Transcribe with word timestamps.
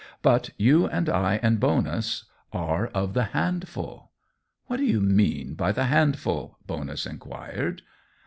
But 0.23 0.49
you 0.57 0.87
and 0.87 1.07
I 1.09 1.35
and 1.43 1.59
Bonus 1.59 2.23
are 2.51 2.87
of 2.87 3.13
the 3.13 3.25
handful." 3.37 4.09
"What 4.65 4.77
do 4.77 4.83
you 4.83 4.99
mean 4.99 5.53
by 5.53 5.71
the 5.71 5.83
handful?" 5.85 6.57
Bonus 6.65 7.05
inquired. 7.05 7.83